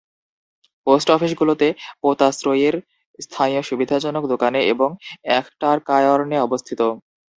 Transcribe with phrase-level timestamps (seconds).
[0.87, 1.53] Post অফিসগুলো
[2.01, 2.75] পোতাশ্রয়ের
[3.19, 4.89] স্থানীয় সুবিধাজনক দোকানে এবং
[5.25, 6.81] অ্যাখটারকায়র্নে অবস্থিত।